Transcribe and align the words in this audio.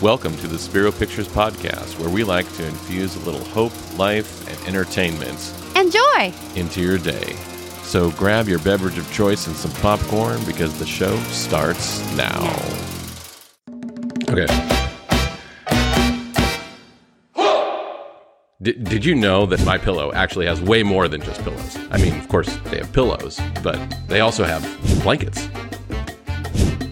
Welcome 0.00 0.36
to 0.36 0.46
the 0.46 0.60
Spero 0.60 0.92
Pictures 0.92 1.26
Podcast, 1.26 1.98
where 1.98 2.08
we 2.08 2.22
like 2.22 2.46
to 2.54 2.64
infuse 2.64 3.16
a 3.16 3.18
little 3.28 3.42
hope, 3.46 3.72
life, 3.98 4.48
and 4.48 4.68
entertainment 4.68 5.52
Enjoy! 5.74 6.32
into 6.54 6.80
your 6.80 6.98
day. 6.98 7.34
So 7.82 8.12
grab 8.12 8.46
your 8.46 8.60
beverage 8.60 8.96
of 8.96 9.12
choice 9.12 9.48
and 9.48 9.56
some 9.56 9.72
popcorn 9.82 10.40
because 10.44 10.78
the 10.78 10.86
show 10.86 11.16
starts 11.30 12.00
now. 12.16 12.44
Okay. 14.28 14.46
Did, 18.62 18.84
did 18.84 19.04
you 19.04 19.16
know 19.16 19.46
that 19.46 19.64
my 19.64 19.78
pillow 19.78 20.12
actually 20.12 20.46
has 20.46 20.60
way 20.62 20.84
more 20.84 21.08
than 21.08 21.22
just 21.22 21.42
pillows? 21.42 21.76
I 21.90 21.96
mean, 21.96 22.16
of 22.16 22.28
course, 22.28 22.56
they 22.66 22.78
have 22.78 22.92
pillows, 22.92 23.40
but 23.64 23.80
they 24.06 24.20
also 24.20 24.44
have 24.44 24.62
blankets, 25.02 25.48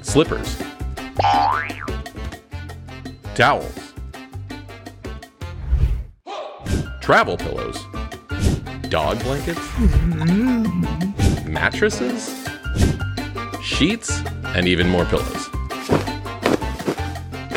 slippers, 0.03 0.61
towels, 3.37 3.93
travel 7.03 7.37
pillows, 7.37 7.85
dog 8.89 9.23
blankets, 9.23 9.61
mattresses, 11.45 12.49
sheets, 13.61 14.23
and 14.55 14.67
even 14.67 14.89
more 14.89 15.05
pillows. 15.05 15.51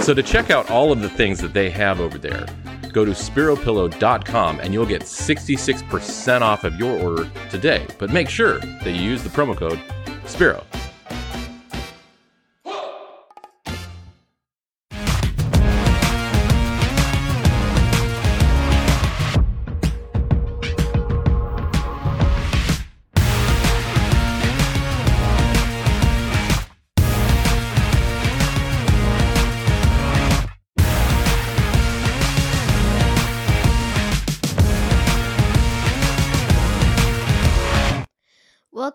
So 0.04 0.14
to 0.14 0.22
check 0.22 0.50
out 0.50 0.70
all 0.70 0.92
of 0.92 1.00
the 1.00 1.10
things 1.10 1.40
that 1.40 1.54
they 1.54 1.70
have 1.70 2.02
over 2.02 2.18
there, 2.18 2.46
go 2.92 3.06
to 3.06 3.12
spiropillow.com 3.12 4.60
and 4.60 4.74
you'll 4.74 4.86
get 4.86 5.04
66% 5.04 6.42
off 6.42 6.66
of 6.66 6.76
your 6.76 7.00
order 7.00 7.32
today. 7.50 7.88
But 7.98 8.10
make 8.10 8.28
sure 8.28 8.60
that 8.60 8.92
you 8.92 9.02
use 9.02 9.24
the 9.24 9.30
promo 9.30 9.56
code 9.56 9.80
Spero. 10.26 10.66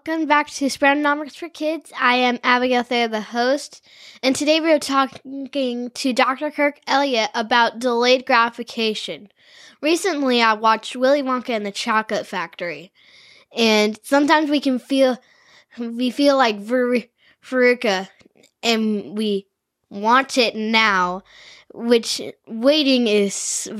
Welcome 0.07 0.27
back 0.27 0.49
to 0.51 0.67
Speronomics 0.67 1.37
for 1.37 1.49
Kids. 1.49 1.91
I 1.99 2.17
am 2.17 2.39
Abigail 2.43 2.83
Thayer, 2.83 3.09
the 3.09 3.23
host, 3.23 3.83
and 4.23 4.37
today 4.37 4.61
we 4.61 4.71
are 4.71 4.79
talking 4.79 5.91
to 5.95 6.13
Dr. 6.13 6.51
Kirk 6.51 6.79
Elliott 6.87 7.31
about 7.33 7.79
delayed 7.79 8.27
gratification. 8.27 9.31
Recently, 9.81 10.43
I 10.43 10.53
watched 10.53 10.95
Willy 10.95 11.23
Wonka 11.23 11.51
and 11.51 11.65
the 11.65 11.73
Chocolate 11.73 12.27
Factory, 12.27 12.93
and 13.57 13.99
sometimes 14.03 14.51
we 14.51 14.61
can 14.61 14.79
feel 14.79 15.17
we 15.79 16.11
feel 16.11 16.37
like 16.37 16.59
Ver- 16.59 17.05
Veruca, 17.43 18.09
and 18.63 19.17
we 19.17 19.47
want 19.89 20.37
it 20.37 20.55
now, 20.55 21.23
which 21.73 22.21
waiting 22.47 23.07
is 23.07 23.71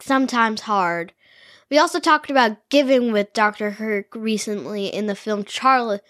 sometimes 0.00 0.62
hard. 0.62 1.12
We 1.70 1.78
also 1.78 2.00
talked 2.00 2.30
about 2.30 2.68
giving 2.68 3.12
with 3.12 3.32
Dr. 3.32 3.70
Kirk 3.70 4.14
recently 4.14 4.88
in 4.88 5.06
the 5.06 5.14
film 5.14 5.44
Charlie. 5.44 6.00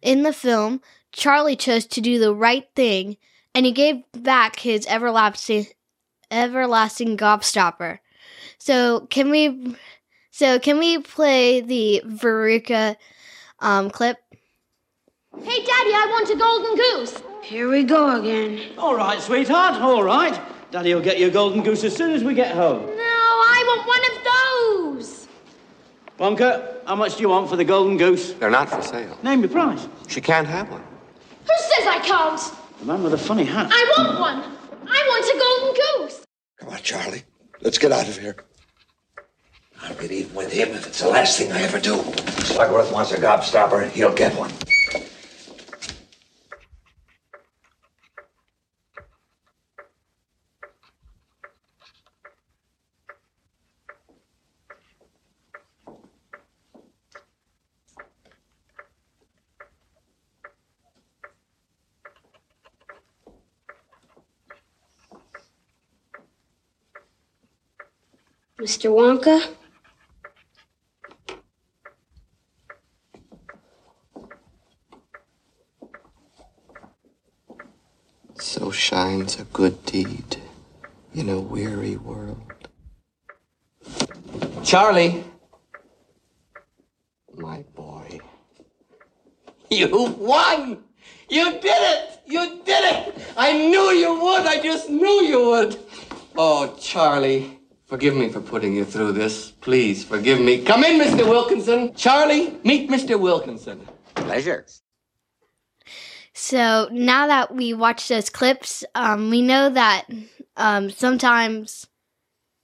In 0.00 0.22
the 0.22 0.32
film, 0.32 0.80
Charlie 1.10 1.56
chose 1.56 1.86
to 1.86 2.00
do 2.00 2.20
the 2.20 2.32
right 2.32 2.68
thing, 2.76 3.16
and 3.54 3.66
he 3.66 3.72
gave 3.72 4.02
back 4.12 4.60
his 4.60 4.86
everlasting, 4.86 5.66
everlasting 6.30 7.16
gobstopper. 7.16 7.98
So 8.58 9.06
can 9.10 9.30
we, 9.30 9.76
so 10.30 10.60
can 10.60 10.78
we 10.78 10.98
play 10.98 11.62
the 11.62 12.02
Veruca 12.06 12.96
um, 13.58 13.90
clip? 13.90 14.18
Hey, 15.42 15.64
Daddy, 15.64 15.92
I 15.94 16.06
want 16.10 16.30
a 16.30 16.36
golden 16.36 16.76
goose. 16.76 17.22
Here 17.42 17.68
we 17.68 17.82
go 17.82 18.20
again. 18.20 18.72
All 18.78 18.94
right, 18.94 19.20
sweetheart, 19.20 19.80
all 19.80 20.04
right. 20.04 20.40
Daddy 20.70 20.94
will 20.94 21.02
get 21.02 21.18
you 21.18 21.28
a 21.28 21.30
golden 21.30 21.62
goose 21.62 21.82
as 21.82 21.96
soon 21.96 22.12
as 22.12 22.22
we 22.22 22.34
get 22.34 22.54
home. 22.54 22.86
No, 22.86 23.07
I 23.68 23.76
want 23.76 23.86
one 23.86 24.04
of 24.10 24.98
those. 24.98 25.28
Wonka, 26.18 26.86
how 26.86 26.96
much 26.96 27.16
do 27.16 27.22
you 27.22 27.28
want 27.28 27.50
for 27.50 27.56
the 27.56 27.64
golden 27.64 27.96
goose? 27.96 28.32
They're 28.32 28.50
not 28.50 28.70
for 28.70 28.80
sale. 28.80 29.18
Name 29.22 29.42
the 29.42 29.48
price. 29.48 29.86
She 30.08 30.20
can't 30.20 30.46
have 30.46 30.70
one. 30.70 30.80
Who 30.80 31.54
says 31.76 31.86
I 31.86 32.00
can't? 32.00 32.40
The 32.80 32.86
man 32.86 33.02
with 33.02 33.12
the 33.12 33.18
funny 33.18 33.44
hat. 33.44 33.68
I 33.70 33.94
want 33.98 34.20
one. 34.20 34.56
I 34.88 35.04
want 35.06 35.24
a 35.26 35.38
golden 35.38 36.06
goose. 36.08 36.24
Come 36.58 36.70
on, 36.70 36.78
Charlie. 36.78 37.24
Let's 37.60 37.76
get 37.76 37.92
out 37.92 38.08
of 38.08 38.18
here. 38.18 38.36
I'll 39.82 39.94
get 39.94 40.10
even 40.10 40.34
with 40.34 40.52
him 40.52 40.70
if 40.70 40.86
it's 40.86 41.00
the 41.00 41.08
last 41.08 41.38
thing 41.38 41.52
I 41.52 41.62
ever 41.62 41.78
do. 41.78 41.96
Slugworth 42.48 42.92
wants 42.92 43.12
a 43.12 43.16
gobstopper, 43.16 43.90
he'll 43.90 44.14
get 44.14 44.34
one. 44.36 44.50
Mr. 68.60 68.90
Wonka? 68.90 69.54
So 78.34 78.72
shines 78.72 79.38
a 79.38 79.44
good 79.44 79.84
deed 79.84 80.38
in 81.14 81.28
a 81.28 81.38
weary 81.38 81.96
world. 81.96 82.68
Charlie! 84.64 85.22
My 87.36 87.62
boy. 87.76 88.18
You 89.70 90.16
won! 90.18 90.82
You 91.28 91.52
did 91.52 91.62
it! 91.64 92.20
You 92.26 92.60
did 92.64 92.84
it! 92.92 93.14
I 93.36 93.52
knew 93.52 93.90
you 93.90 94.20
would! 94.20 94.46
I 94.46 94.60
just 94.60 94.90
knew 94.90 95.22
you 95.22 95.46
would! 95.50 95.78
Oh, 96.36 96.74
Charlie, 96.80 97.57
forgive 97.88 98.14
me 98.14 98.28
for 98.28 98.40
putting 98.40 98.74
you 98.74 98.84
through 98.84 99.12
this. 99.12 99.50
Please 99.50 100.04
forgive 100.04 100.40
me. 100.40 100.62
Come 100.62 100.84
in, 100.84 101.00
Mr. 101.00 101.28
Wilkinson. 101.28 101.94
Charlie, 101.94 102.56
meet 102.62 102.88
Mr. 102.88 103.18
Wilkinson. 103.18 103.80
Pleasure. 104.14 104.66
So 106.34 106.88
now 106.92 107.26
that 107.26 107.54
we 107.54 107.74
watched 107.74 108.08
those 108.08 108.30
clips, 108.30 108.84
um, 108.94 109.30
we 109.30 109.42
know 109.42 109.70
that 109.70 110.06
um, 110.56 110.90
sometimes 110.90 111.86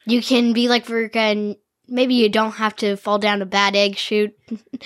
you 0.07 0.23
can 0.23 0.53
be 0.53 0.69
like 0.69 0.87
Veruca 0.87 1.17
and 1.17 1.57
maybe 1.89 2.15
you 2.15 2.29
don't 2.29 2.53
have 2.53 2.77
to 2.77 2.97
fall 2.97 3.19
down 3.19 3.43
a 3.43 3.47
bad 3.47 3.75
egg 3.75 3.97
chute. 3.97 4.39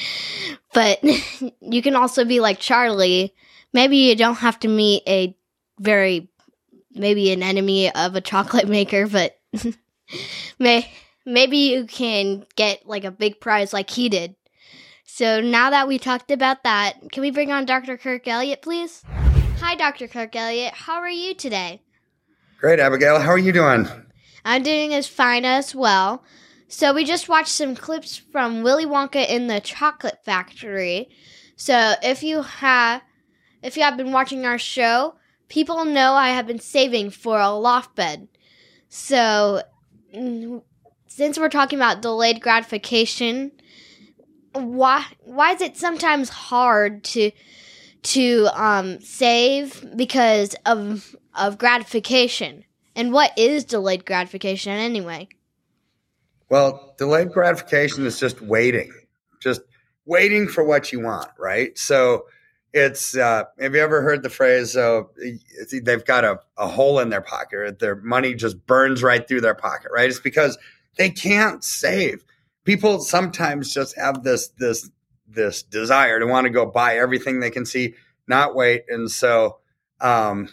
but 0.72 1.00
you 1.60 1.82
can 1.82 1.96
also 1.96 2.24
be 2.24 2.40
like 2.40 2.60
Charlie. 2.60 3.34
Maybe 3.72 3.98
you 3.98 4.16
don't 4.16 4.36
have 4.36 4.58
to 4.60 4.68
meet 4.68 5.02
a 5.06 5.36
very, 5.78 6.30
maybe 6.94 7.32
an 7.32 7.42
enemy 7.42 7.92
of 7.92 8.14
a 8.14 8.20
chocolate 8.20 8.68
maker, 8.68 9.06
but 9.06 9.38
may, 10.58 10.90
maybe 11.24 11.58
you 11.58 11.86
can 11.86 12.46
get 12.56 12.86
like 12.86 13.04
a 13.04 13.10
big 13.10 13.40
prize 13.40 13.72
like 13.72 13.90
he 13.90 14.08
did. 14.08 14.34
So 15.04 15.40
now 15.40 15.70
that 15.70 15.88
we 15.88 15.98
talked 15.98 16.30
about 16.30 16.62
that, 16.64 17.10
can 17.10 17.22
we 17.22 17.30
bring 17.30 17.50
on 17.50 17.66
Dr. 17.66 17.96
Kirk 17.96 18.28
Elliott, 18.28 18.62
please? 18.62 19.02
Hi, 19.60 19.74
Dr. 19.74 20.06
Kirk 20.06 20.36
Elliott. 20.36 20.74
How 20.74 20.96
are 20.96 21.10
you 21.10 21.34
today? 21.34 21.82
Great, 22.60 22.78
Abigail. 22.78 23.18
How 23.20 23.30
are 23.30 23.38
you 23.38 23.52
doing? 23.52 23.88
I'm 24.44 24.62
doing 24.62 24.94
as 24.94 25.08
fine 25.08 25.44
as 25.44 25.74
well. 25.74 26.24
So 26.68 26.92
we 26.92 27.04
just 27.04 27.28
watched 27.28 27.48
some 27.48 27.74
clips 27.74 28.16
from 28.16 28.62
Willy 28.62 28.86
Wonka 28.86 29.26
in 29.28 29.46
the 29.46 29.60
Chocolate 29.60 30.24
Factory. 30.24 31.08
So 31.56 31.94
if 32.02 32.22
you 32.22 32.42
have 32.42 33.02
if 33.62 33.76
you 33.76 33.82
have 33.82 33.96
been 33.96 34.12
watching 34.12 34.46
our 34.46 34.58
show, 34.58 35.16
people 35.48 35.84
know 35.84 36.12
I 36.12 36.28
have 36.28 36.46
been 36.46 36.60
saving 36.60 37.10
for 37.10 37.40
a 37.40 37.50
loft 37.50 37.96
bed. 37.96 38.28
So 38.88 39.62
since 40.12 41.38
we're 41.38 41.48
talking 41.48 41.78
about 41.78 42.02
delayed 42.02 42.40
gratification, 42.40 43.52
why 44.52 45.04
why 45.20 45.52
is 45.52 45.60
it 45.60 45.76
sometimes 45.76 46.28
hard 46.28 47.04
to 47.04 47.30
to 48.02 48.48
um 48.54 49.00
save 49.00 49.84
because 49.96 50.54
of 50.66 51.16
of 51.34 51.58
gratification? 51.58 52.64
And 52.94 53.12
what 53.12 53.36
is 53.38 53.64
delayed 53.64 54.04
gratification 54.04 54.72
anyway? 54.72 55.28
Well, 56.50 56.94
delayed 56.98 57.30
gratification 57.30 58.06
is 58.06 58.18
just 58.18 58.40
waiting, 58.40 58.90
just 59.40 59.60
waiting 60.06 60.48
for 60.48 60.64
what 60.64 60.92
you 60.92 61.00
want, 61.00 61.28
right? 61.38 61.76
So 61.78 62.24
it's 62.78 63.16
uh, 63.16 63.44
have 63.58 63.74
you 63.74 63.80
ever 63.80 64.02
heard 64.02 64.22
the 64.22 64.30
phrase 64.30 64.76
uh, 64.76 65.02
they've 65.82 66.04
got 66.04 66.24
a, 66.24 66.40
a 66.56 66.66
hole 66.66 66.98
in 67.00 67.10
their 67.10 67.20
pocket 67.20 67.78
their 67.78 67.96
money 67.96 68.34
just 68.34 68.66
burns 68.66 69.02
right 69.02 69.26
through 69.26 69.40
their 69.40 69.54
pocket 69.54 69.90
right? 69.92 70.08
It's 70.08 70.20
because 70.20 70.58
they 70.96 71.10
can't 71.10 71.62
save. 71.62 72.24
People 72.64 73.00
sometimes 73.00 73.72
just 73.72 73.96
have 73.96 74.22
this 74.22 74.48
this 74.58 74.90
this 75.26 75.62
desire 75.62 76.18
to 76.18 76.26
want 76.26 76.46
to 76.46 76.50
go 76.50 76.66
buy 76.66 76.96
everything 76.96 77.40
they 77.40 77.50
can 77.50 77.66
see 77.66 77.94
not 78.26 78.54
wait. 78.54 78.84
And 78.88 79.10
so 79.10 79.58
um, 80.00 80.48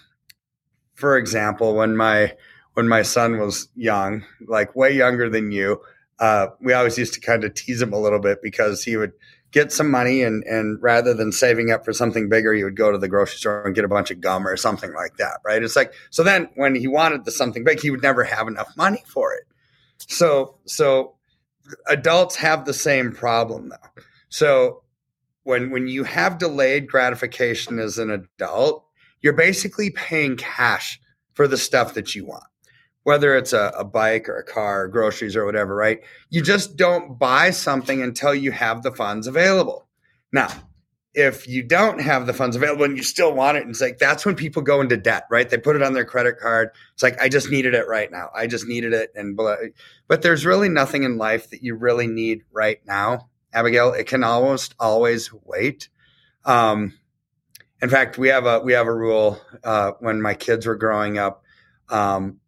for 0.95 1.18
example 1.18 1.75
when 1.75 1.95
my 1.95 2.33
when 2.74 2.88
my 2.88 3.01
son 3.04 3.39
was 3.39 3.69
young 3.75 4.24
like 4.48 4.75
way 4.75 4.92
younger 4.92 5.30
than 5.30 5.51
you 5.51 5.81
uh, 6.19 6.48
we 6.62 6.74
always 6.74 6.98
used 6.98 7.13
to 7.13 7.19
kind 7.19 7.44
of 7.44 7.54
tease 7.54 7.81
him 7.81 7.94
a 7.94 8.00
little 8.00 8.19
bit 8.19 8.42
because 8.42 8.83
he 8.83 8.95
would 8.98 9.12
get 9.55 9.71
some 9.71 9.89
money 9.89 10.21
and 10.21 10.43
and 10.43 10.77
rather 10.83 11.13
than 11.13 11.31
saving 11.31 11.71
up 11.71 11.85
for 11.85 11.93
something 11.93 12.27
bigger, 12.27 12.53
you 12.53 12.65
would 12.65 12.75
go 12.75 12.91
to 12.91 12.97
the 12.97 13.07
grocery 13.07 13.37
store 13.37 13.65
and 13.65 13.73
get 13.73 13.85
a 13.85 13.87
bunch 13.87 14.11
of 14.11 14.19
gum 14.19 14.45
or 14.45 14.57
something 14.57 14.93
like 14.93 15.15
that, 15.15 15.39
right? 15.45 15.63
It's 15.63 15.77
like 15.77 15.93
so 16.11 16.23
then 16.23 16.49
when 16.55 16.75
he 16.75 16.87
wanted 16.87 17.23
the 17.23 17.31
something 17.31 17.63
big, 17.63 17.79
he 17.79 17.89
would 17.89 18.03
never 18.03 18.25
have 18.25 18.49
enough 18.49 18.75
money 18.75 19.03
for 19.07 19.33
it. 19.33 19.45
So 19.97 20.55
so 20.65 21.15
adults 21.87 22.35
have 22.35 22.65
the 22.65 22.73
same 22.73 23.13
problem 23.13 23.69
though. 23.69 24.03
So 24.27 24.83
when 25.43 25.71
when 25.71 25.87
you 25.87 26.03
have 26.03 26.37
delayed 26.37 26.89
gratification 26.89 27.79
as 27.79 27.97
an 27.97 28.11
adult, 28.11 28.85
you're 29.21 29.33
basically 29.33 29.89
paying 29.89 30.35
cash 30.35 30.99
for 31.33 31.47
the 31.47 31.57
stuff 31.57 31.93
that 31.93 32.13
you 32.13 32.25
want 32.25 32.43
whether 33.05 33.37
it's 33.37 33.53
a, 33.53 33.71
a 33.77 33.83
bike 33.83 34.27
or 34.27 34.37
a 34.37 34.43
car 34.43 34.83
or 34.83 34.87
groceries 34.87 35.35
or 35.35 35.45
whatever, 35.45 35.75
right? 35.75 36.01
You 36.31 36.41
just 36.41 36.75
don't 36.75 37.19
buy 37.19 37.51
something 37.51 38.01
until 38.01 38.33
you 38.33 38.51
have 38.51 38.81
the 38.81 38.91
funds 38.91 39.27
available. 39.27 39.87
Now, 40.31 40.49
if 41.13 41.47
you 41.47 41.61
don't 41.61 42.01
have 42.01 42.25
the 42.25 42.33
funds 42.33 42.55
available 42.55 42.83
and 42.83 42.97
you 42.97 43.03
still 43.03 43.31
want 43.31 43.57
it, 43.57 43.67
it's 43.67 43.79
like 43.79 43.99
that's 43.99 44.25
when 44.25 44.33
people 44.33 44.63
go 44.63 44.81
into 44.81 44.97
debt, 44.97 45.25
right? 45.29 45.47
They 45.47 45.59
put 45.59 45.75
it 45.75 45.83
on 45.83 45.93
their 45.93 46.03
credit 46.03 46.39
card. 46.39 46.71
It's 46.95 47.03
like 47.03 47.21
I 47.21 47.29
just 47.29 47.51
needed 47.51 47.75
it 47.75 47.87
right 47.87 48.11
now. 48.11 48.31
I 48.35 48.47
just 48.47 48.67
needed 48.67 48.91
it, 48.91 49.11
and 49.13 49.37
blah. 49.37 49.55
but 50.07 50.23
there's 50.23 50.43
really 50.43 50.67
nothing 50.67 51.03
in 51.03 51.19
life 51.19 51.51
that 51.51 51.61
you 51.61 51.75
really 51.75 52.07
need 52.07 52.41
right 52.51 52.81
now, 52.87 53.29
Abigail. 53.53 53.93
It 53.93 54.07
can 54.07 54.23
almost 54.23 54.73
always 54.79 55.31
wait. 55.31 55.89
Um, 56.43 56.97
in 57.83 57.89
fact, 57.89 58.17
we 58.17 58.29
have 58.29 58.47
a 58.47 58.61
we 58.61 58.73
have 58.73 58.87
a 58.87 58.93
rule 58.93 59.39
uh, 59.63 59.91
when 59.99 60.23
my 60.23 60.33
kids 60.33 60.65
were 60.65 60.75
growing 60.75 61.19
up. 61.19 61.43
Um, 61.87 62.39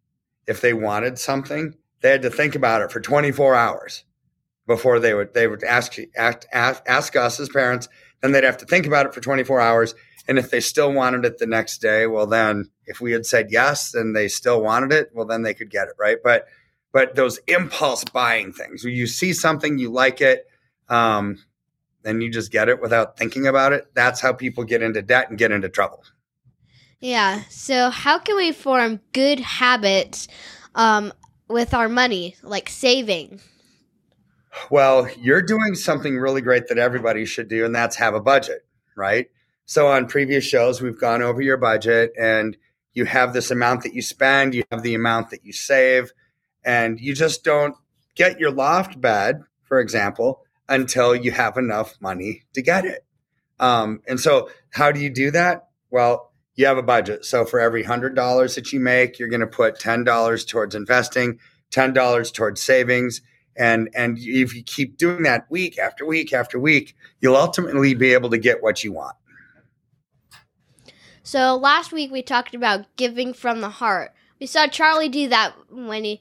if 0.48 0.62
they 0.62 0.72
wanted 0.72 1.18
something, 1.18 1.74
they 2.00 2.10
had 2.10 2.22
to 2.22 2.30
think 2.30 2.54
about 2.56 2.82
it 2.82 2.90
for 2.90 3.00
24 3.00 3.54
hours 3.54 4.04
before 4.66 4.98
they 4.98 5.14
would 5.14 5.34
they 5.34 5.46
would 5.46 5.62
ask 5.62 5.96
ask, 6.16 6.46
ask 6.52 7.16
us 7.16 7.38
as 7.38 7.48
parents. 7.48 7.88
Then 8.22 8.32
they'd 8.32 8.44
have 8.44 8.58
to 8.58 8.66
think 8.66 8.86
about 8.86 9.06
it 9.06 9.14
for 9.14 9.20
24 9.20 9.60
hours. 9.60 9.94
And 10.26 10.38
if 10.38 10.50
they 10.50 10.60
still 10.60 10.92
wanted 10.92 11.24
it 11.24 11.38
the 11.38 11.46
next 11.46 11.78
day, 11.78 12.06
well, 12.06 12.26
then 12.26 12.70
if 12.86 13.00
we 13.00 13.12
had 13.12 13.24
said 13.24 13.48
yes 13.50 13.94
and 13.94 14.16
they 14.16 14.28
still 14.28 14.60
wanted 14.60 14.92
it, 14.92 15.10
well, 15.14 15.26
then 15.26 15.42
they 15.42 15.54
could 15.54 15.70
get 15.70 15.88
it 15.88 15.94
right. 15.98 16.18
But 16.24 16.46
but 16.92 17.14
those 17.14 17.38
impulse 17.46 18.04
buying 18.04 18.52
things, 18.52 18.82
where 18.82 18.92
you 18.92 19.06
see 19.06 19.34
something 19.34 19.78
you 19.78 19.90
like 19.90 20.22
it, 20.22 20.46
um, 20.88 21.38
then 22.02 22.22
you 22.22 22.30
just 22.30 22.50
get 22.50 22.70
it 22.70 22.80
without 22.80 23.18
thinking 23.18 23.46
about 23.46 23.74
it. 23.74 23.86
That's 23.94 24.20
how 24.20 24.32
people 24.32 24.64
get 24.64 24.82
into 24.82 25.02
debt 25.02 25.28
and 25.28 25.38
get 25.38 25.52
into 25.52 25.68
trouble. 25.68 26.02
Yeah. 27.00 27.42
So, 27.48 27.90
how 27.90 28.18
can 28.18 28.36
we 28.36 28.52
form 28.52 29.00
good 29.12 29.40
habits 29.40 30.26
um, 30.74 31.12
with 31.48 31.72
our 31.72 31.88
money, 31.88 32.36
like 32.42 32.68
saving? 32.68 33.40
Well, 34.70 35.08
you're 35.20 35.42
doing 35.42 35.74
something 35.74 36.18
really 36.18 36.40
great 36.40 36.68
that 36.68 36.78
everybody 36.78 37.24
should 37.24 37.48
do, 37.48 37.64
and 37.64 37.74
that's 37.74 37.96
have 37.96 38.14
a 38.14 38.20
budget, 38.20 38.66
right? 38.96 39.28
So, 39.64 39.86
on 39.86 40.06
previous 40.06 40.44
shows, 40.44 40.82
we've 40.82 40.98
gone 40.98 41.22
over 41.22 41.40
your 41.40 41.56
budget, 41.56 42.12
and 42.18 42.56
you 42.94 43.04
have 43.04 43.32
this 43.32 43.50
amount 43.50 43.84
that 43.84 43.94
you 43.94 44.02
spend, 44.02 44.54
you 44.54 44.64
have 44.72 44.82
the 44.82 44.94
amount 44.94 45.30
that 45.30 45.44
you 45.44 45.52
save, 45.52 46.12
and 46.64 46.98
you 46.98 47.14
just 47.14 47.44
don't 47.44 47.76
get 48.16 48.40
your 48.40 48.50
loft 48.50 49.00
bed, 49.00 49.42
for 49.62 49.78
example, 49.78 50.42
until 50.68 51.14
you 51.14 51.30
have 51.30 51.56
enough 51.56 51.94
money 52.00 52.42
to 52.54 52.62
get 52.62 52.84
it. 52.84 53.04
Um, 53.60 54.00
and 54.08 54.18
so, 54.18 54.50
how 54.70 54.90
do 54.90 54.98
you 54.98 55.10
do 55.10 55.30
that? 55.30 55.68
Well, 55.90 56.27
you 56.58 56.66
have 56.66 56.76
a 56.76 56.82
budget. 56.82 57.24
So 57.24 57.44
for 57.44 57.60
every 57.60 57.84
hundred 57.84 58.16
dollars 58.16 58.56
that 58.56 58.72
you 58.72 58.80
make, 58.80 59.16
you're 59.16 59.28
going 59.28 59.40
to 59.40 59.46
put 59.46 59.78
ten 59.78 60.02
dollars 60.02 60.44
towards 60.44 60.74
investing, 60.74 61.38
ten 61.70 61.92
dollars 61.92 62.32
towards 62.32 62.60
savings, 62.60 63.22
and 63.56 63.88
and 63.94 64.18
if 64.18 64.52
you 64.56 64.64
keep 64.64 64.98
doing 64.98 65.22
that 65.22 65.48
week 65.50 65.78
after 65.78 66.04
week 66.04 66.32
after 66.32 66.58
week, 66.58 66.96
you'll 67.20 67.36
ultimately 67.36 67.94
be 67.94 68.12
able 68.12 68.28
to 68.30 68.38
get 68.38 68.60
what 68.60 68.82
you 68.82 68.92
want. 68.92 69.14
So 71.22 71.56
last 71.56 71.92
week 71.92 72.10
we 72.10 72.22
talked 72.22 72.56
about 72.56 72.86
giving 72.96 73.34
from 73.34 73.60
the 73.60 73.68
heart. 73.68 74.12
We 74.40 74.46
saw 74.46 74.66
Charlie 74.66 75.08
do 75.08 75.28
that 75.28 75.54
when 75.70 76.02
he 76.02 76.20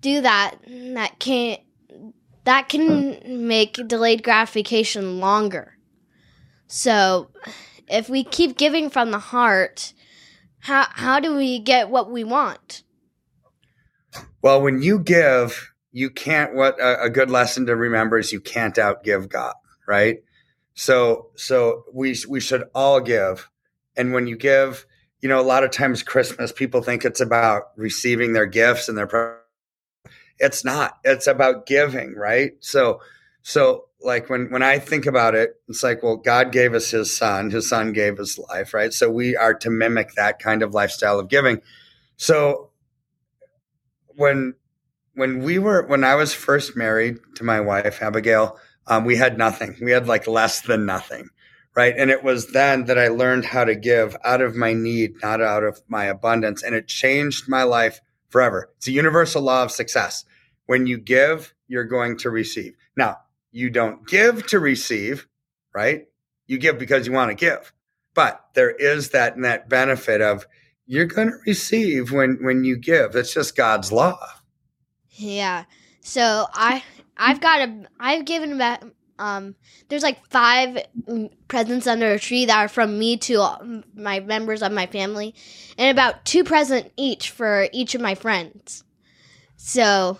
do 0.00 0.22
that. 0.22 0.54
That 0.66 1.18
can 1.18 1.58
that 2.44 2.70
can 2.70 3.46
make 3.46 3.74
delayed 3.86 4.22
gratification 4.22 5.20
longer. 5.20 5.76
So 6.66 7.28
if 7.90 8.08
we 8.08 8.24
keep 8.24 8.56
giving 8.56 8.90
from 8.90 9.10
the 9.10 9.18
heart, 9.18 9.92
how 10.60 10.86
how 10.90 11.20
do 11.20 11.36
we 11.36 11.58
get 11.58 11.90
what 11.90 12.10
we 12.10 12.24
want? 12.24 12.82
Well, 14.42 14.62
when 14.62 14.82
you 14.82 14.98
give, 14.98 15.72
you 15.92 16.10
can't. 16.10 16.54
What 16.54 16.80
a, 16.80 17.04
a 17.04 17.10
good 17.10 17.30
lesson 17.30 17.66
to 17.66 17.76
remember 17.76 18.18
is 18.18 18.32
you 18.32 18.40
can't 18.40 18.74
outgive 18.76 19.28
God, 19.28 19.54
right? 19.86 20.18
So 20.74 21.30
so 21.34 21.84
we 21.92 22.16
we 22.28 22.40
should 22.40 22.64
all 22.74 23.00
give, 23.00 23.48
and 23.96 24.12
when 24.12 24.26
you 24.26 24.36
give, 24.36 24.86
you 25.20 25.28
know, 25.28 25.40
a 25.40 25.42
lot 25.42 25.64
of 25.64 25.70
times 25.70 26.02
Christmas 26.02 26.52
people 26.52 26.82
think 26.82 27.04
it's 27.04 27.20
about 27.20 27.70
receiving 27.76 28.32
their 28.32 28.46
gifts 28.46 28.88
and 28.88 28.96
their. 28.96 29.40
It's 30.38 30.64
not. 30.64 30.98
It's 31.02 31.26
about 31.26 31.66
giving, 31.66 32.14
right? 32.14 32.52
So 32.60 33.00
so 33.42 33.87
like 34.00 34.30
when 34.30 34.50
when 34.50 34.62
I 34.62 34.78
think 34.78 35.06
about 35.06 35.34
it, 35.34 35.56
it's 35.68 35.82
like, 35.82 36.02
well, 36.02 36.16
God 36.16 36.52
gave 36.52 36.74
us 36.74 36.90
his 36.90 37.16
son, 37.16 37.50
his 37.50 37.68
son 37.68 37.92
gave 37.92 38.20
us 38.20 38.38
life, 38.38 38.72
right? 38.72 38.92
So 38.92 39.10
we 39.10 39.36
are 39.36 39.54
to 39.54 39.70
mimic 39.70 40.14
that 40.14 40.38
kind 40.38 40.62
of 40.62 40.74
lifestyle 40.74 41.18
of 41.18 41.28
giving. 41.28 41.60
So 42.16 42.70
when 44.16 44.54
when 45.14 45.42
we 45.42 45.58
were 45.58 45.84
when 45.86 46.04
I 46.04 46.14
was 46.14 46.32
first 46.32 46.76
married 46.76 47.18
to 47.36 47.44
my 47.44 47.60
wife, 47.60 48.00
Abigail, 48.02 48.56
um, 48.86 49.04
we 49.04 49.16
had 49.16 49.36
nothing. 49.36 49.76
We 49.80 49.90
had 49.90 50.06
like 50.06 50.26
less 50.26 50.60
than 50.60 50.86
nothing. 50.86 51.28
Right. 51.74 51.94
And 51.96 52.10
it 52.10 52.24
was 52.24 52.48
then 52.48 52.86
that 52.86 52.98
I 52.98 53.06
learned 53.08 53.44
how 53.44 53.64
to 53.64 53.76
give 53.76 54.16
out 54.24 54.40
of 54.40 54.56
my 54.56 54.72
need, 54.72 55.14
not 55.22 55.40
out 55.40 55.62
of 55.62 55.80
my 55.86 56.06
abundance. 56.06 56.62
And 56.62 56.74
it 56.74 56.88
changed 56.88 57.48
my 57.48 57.62
life 57.62 58.00
forever. 58.30 58.70
It's 58.78 58.88
a 58.88 58.92
universal 58.92 59.42
law 59.42 59.62
of 59.62 59.70
success. 59.70 60.24
When 60.66 60.88
you 60.88 60.98
give, 60.98 61.54
you're 61.68 61.84
going 61.84 62.18
to 62.18 62.30
receive. 62.30 62.74
Now, 62.96 63.18
you 63.50 63.70
don't 63.70 64.06
give 64.06 64.46
to 64.48 64.58
receive, 64.58 65.26
right? 65.74 66.06
You 66.46 66.58
give 66.58 66.78
because 66.78 67.06
you 67.06 67.12
want 67.12 67.30
to 67.30 67.34
give. 67.34 67.72
But 68.14 68.44
there 68.54 68.70
is 68.70 69.10
that 69.10 69.38
net 69.38 69.68
benefit 69.68 70.20
of 70.20 70.46
you're 70.86 71.04
going 71.04 71.28
to 71.28 71.36
receive 71.46 72.10
when 72.10 72.38
when 72.42 72.64
you 72.64 72.76
give. 72.76 73.12
That's 73.12 73.32
just 73.32 73.56
God's 73.56 73.92
law. 73.92 74.18
Yeah. 75.10 75.64
So 76.00 76.46
I 76.52 76.82
I've 77.16 77.40
got 77.40 77.68
a 77.68 77.84
I've 78.00 78.24
given 78.24 78.52
about 78.52 78.82
um 79.18 79.54
there's 79.88 80.02
like 80.02 80.24
five 80.26 80.78
presents 81.48 81.86
under 81.86 82.12
a 82.12 82.18
tree 82.18 82.46
that 82.46 82.58
are 82.58 82.68
from 82.68 82.98
me 82.98 83.16
to 83.18 83.84
my 83.94 84.20
members 84.20 84.62
of 84.62 84.72
my 84.72 84.86
family 84.86 85.34
and 85.76 85.90
about 85.90 86.24
two 86.24 86.44
present 86.44 86.90
each 86.96 87.30
for 87.30 87.68
each 87.72 87.94
of 87.94 88.00
my 88.00 88.14
friends. 88.14 88.84
So 89.56 90.18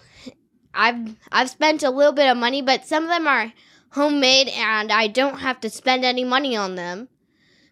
I've 0.78 1.16
I've 1.32 1.50
spent 1.50 1.82
a 1.82 1.90
little 1.90 2.12
bit 2.12 2.30
of 2.30 2.36
money, 2.36 2.62
but 2.62 2.86
some 2.86 3.02
of 3.02 3.10
them 3.10 3.26
are 3.26 3.52
homemade 3.90 4.48
and 4.48 4.92
I 4.92 5.08
don't 5.08 5.40
have 5.40 5.60
to 5.60 5.70
spend 5.70 6.04
any 6.04 6.24
money 6.24 6.56
on 6.56 6.76
them. 6.76 7.08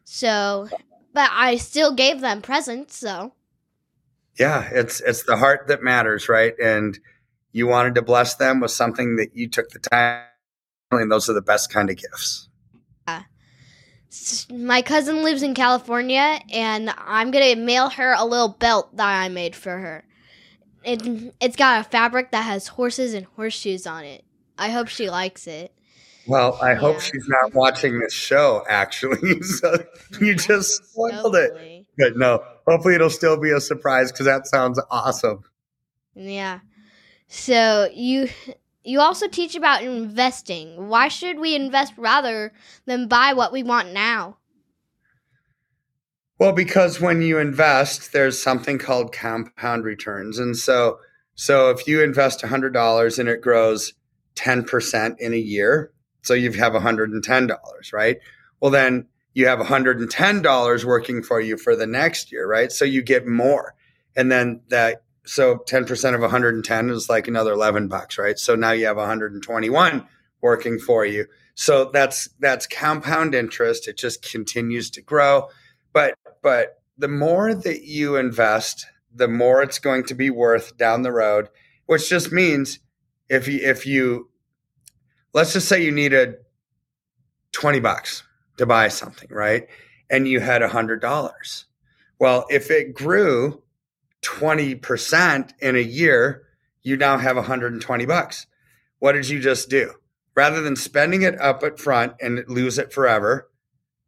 So, 0.05 0.69
but 1.15 1.31
I 1.33 1.57
still 1.57 1.95
gave 1.95 2.21
them 2.21 2.43
presents, 2.43 2.97
so 2.97 3.33
Yeah, 4.39 4.69
it's 4.73 5.01
it's 5.01 5.23
the 5.23 5.37
heart 5.37 5.69
that 5.69 5.83
matters, 5.83 6.29
right? 6.29 6.55
And 6.63 6.99
you 7.53 7.69
wanted 7.69 7.95
to 7.95 8.03
bless 8.03 8.35
them 8.35 8.61
with 8.61 8.73
something 8.73 9.17
that 9.17 9.37
you 9.37 9.49
took 9.49 9.71
the 9.71 9.79
time 9.79 10.25
and 10.91 11.11
those 11.11 11.31
are 11.31 11.33
the 11.33 11.41
best 11.41 11.73
kind 11.73 11.89
of 11.89 11.97
gifts. 11.97 12.49
Yeah. 13.07 13.23
My 14.51 14.83
cousin 14.83 15.23
lives 15.23 15.43
in 15.43 15.55
California 15.55 16.41
and 16.51 16.93
I'm 16.99 17.31
going 17.31 17.55
to 17.55 17.63
mail 17.63 17.89
her 17.91 18.15
a 18.17 18.25
little 18.25 18.49
belt 18.49 18.97
that 18.97 19.07
I 19.07 19.29
made 19.29 19.55
for 19.55 19.79
her 19.79 20.05
it 20.87 21.35
it's 21.41 21.57
got 21.57 21.81
a 21.81 21.85
fabric 21.85 22.31
that 22.31 22.43
has 22.43 22.69
horses 22.69 23.13
and 23.13 23.27
horseshoes 23.37 23.87
on 23.87 24.05
it. 24.05 24.25
I 24.57 24.71
hope 24.71 24.89
she 24.89 25.11
likes 25.11 25.47
it. 25.47 25.73
Well, 26.27 26.59
I 26.61 26.73
yeah. 26.73 26.79
hope 26.79 27.01
she's 27.01 27.27
not 27.29 27.55
watching 27.55 28.01
this 28.01 28.13
show. 28.13 28.65
Actually, 28.69 29.43
so 29.43 29.77
you 30.21 30.35
just 30.35 30.85
spoiled 30.85 31.37
it. 31.37 31.87
But 31.99 32.17
no, 32.17 32.43
hopefully 32.67 32.95
it'll 32.95 33.11
still 33.11 33.37
be 33.37 33.51
a 33.51 33.61
surprise 33.61 34.13
because 34.13 34.27
that 34.27 34.47
sounds 34.47 34.81
awesome. 34.91 35.43
Yeah. 36.15 36.61
So 37.29 37.89
you 37.93 38.29
you 38.85 39.01
also 39.01 39.29
teach 39.29 39.55
about 39.55 39.83
investing. 39.83 40.89
Why 40.89 41.09
should 41.09 41.39
we 41.39 41.55
invest 41.55 41.95
rather 41.97 42.53
than 42.87 43.09
buy 43.09 43.33
what 43.33 43.53
we 43.53 43.63
want 43.63 43.93
now? 43.93 44.39
Well, 46.39 46.53
because 46.53 47.01
when 47.01 47.23
you 47.23 47.39
invest, 47.39 48.13
there's 48.13 48.41
something 48.41 48.79
called 48.79 49.13
compound 49.13 49.85
returns. 49.85 50.39
And 50.39 50.57
so 50.57 50.99
so 51.37 51.69
if 51.71 51.87
you 51.87 52.03
invest 52.03 52.41
$100 52.41 53.19
and 53.19 53.29
it 53.29 53.43
grows 53.43 53.93
10% 54.37 55.19
in 55.19 55.35
a 55.35 55.39
year, 55.39 55.93
so 56.23 56.35
you 56.35 56.51
have 56.53 56.73
$110, 56.73 57.93
right? 57.93 58.17
Well, 58.61 58.71
then 58.71 59.07
you 59.35 59.47
have 59.47 59.59
$110 59.59 60.85
working 60.85 61.23
for 61.23 61.41
you 61.41 61.59
for 61.59 61.77
the 61.77 61.87
next 61.87 62.33
year, 62.33 62.49
right? 62.49 62.73
So 62.73 62.87
you 62.87 63.03
get 63.03 63.27
more. 63.27 63.75
And 64.17 64.33
then 64.33 64.63
that 64.71 65.03
so 65.27 65.57
10% 65.57 66.15
of 66.15 66.21
110 66.21 66.91
is 66.91 67.11
like 67.11 67.29
another 67.29 67.53
11 67.53 67.89
bucks, 67.89 68.17
right? 68.17 68.39
So 68.39 68.55
now 68.55 68.71
you 68.71 68.87
have 68.87 68.97
121 68.97 70.07
working 70.41 70.79
for 70.79 71.05
you. 71.05 71.27
So 71.55 71.91
that's 71.93 72.29
that's 72.39 72.67
compound 72.67 73.35
interest. 73.35 73.89
It 73.89 73.99
just 73.99 74.23
continues 74.23 74.91
to 74.93 75.03
grow. 75.03 75.49
But 75.97 76.19
but 76.43 76.83
the 76.99 77.09
more 77.09 77.55
that 77.55 77.85
you 77.85 78.17
invest, 78.17 78.85
the 79.15 79.29
more 79.29 79.63
it's 79.63 79.79
going 79.79 80.05
to 80.05 80.15
be 80.15 80.29
worth 80.29 80.77
down 80.77 81.01
the 81.01 81.11
road, 81.11 81.49
which 81.87 82.11
just 82.11 82.31
means 82.31 82.81
if 83.31 83.49
you 83.49 83.61
if 83.63 83.87
you 83.87 84.29
let's 85.33 85.55
just 85.55 85.69
say 85.69 85.83
you 85.83 85.91
needed 85.91 86.35
20 87.53 87.81
bucks 87.81 88.25
to 88.59 88.67
buy 88.67 88.89
something, 88.89 89.31
right? 89.31 89.69
And 90.11 90.29
you 90.29 90.41
had 90.41 90.61
a 90.61 90.69
hundred 90.69 91.01
dollars. 91.01 91.65
Well, 92.19 92.45
if 92.51 92.71
it 92.71 92.93
grew 92.93 93.63
20% 94.21 95.53
in 95.61 95.77
a 95.77 95.81
year, 95.81 96.43
you 96.83 96.99
now 96.99 97.17
have 97.17 97.37
120 97.37 98.05
bucks. 98.05 98.47
What 98.99 99.13
did 99.13 99.31
you 99.31 99.41
just 99.41 99.71
do? 99.71 99.95
Rather 100.35 100.61
than 100.61 100.77
spending 100.77 101.23
it 101.23 101.41
up 101.41 101.63
at 101.63 101.79
front 101.81 102.17
and 102.21 102.45
lose 102.49 102.77
it 102.77 102.93
forever, 102.93 103.49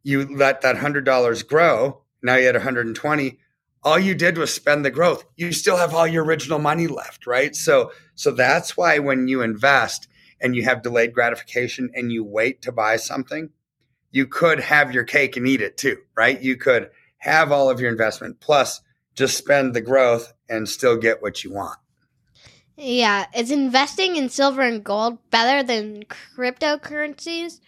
you 0.02 0.36
let 0.36 0.60
that 0.62 0.76
$100 0.76 1.48
grow. 1.48 2.02
Now 2.22 2.36
you 2.36 2.46
had 2.46 2.54
120. 2.54 3.38
All 3.82 3.98
you 3.98 4.14
did 4.14 4.38
was 4.38 4.52
spend 4.52 4.84
the 4.84 4.90
growth. 4.90 5.24
You 5.36 5.52
still 5.52 5.76
have 5.76 5.94
all 5.94 6.06
your 6.06 6.24
original 6.24 6.58
money 6.58 6.86
left, 6.86 7.26
right? 7.26 7.54
So 7.54 7.92
so 8.14 8.32
that's 8.32 8.76
why 8.76 8.98
when 8.98 9.28
you 9.28 9.42
invest 9.42 10.08
and 10.40 10.56
you 10.56 10.64
have 10.64 10.82
delayed 10.82 11.12
gratification 11.12 11.90
and 11.94 12.12
you 12.12 12.24
wait 12.24 12.62
to 12.62 12.72
buy 12.72 12.96
something, 12.96 13.50
you 14.10 14.26
could 14.26 14.60
have 14.60 14.92
your 14.92 15.04
cake 15.04 15.36
and 15.36 15.46
eat 15.46 15.60
it 15.60 15.76
too, 15.76 15.98
right? 16.16 16.40
You 16.40 16.56
could 16.56 16.90
have 17.18 17.52
all 17.52 17.70
of 17.70 17.80
your 17.80 17.90
investment 17.90 18.40
plus 18.40 18.80
just 19.14 19.36
spend 19.36 19.74
the 19.74 19.80
growth 19.80 20.32
and 20.48 20.68
still 20.68 20.96
get 20.96 21.22
what 21.22 21.44
you 21.44 21.52
want. 21.52 21.78
Yeah, 22.76 23.26
is 23.36 23.50
investing 23.50 24.14
in 24.14 24.28
silver 24.28 24.62
and 24.62 24.84
gold 24.84 25.18
better 25.30 25.66
than 25.66 26.04
cryptocurrencies? 26.36 27.60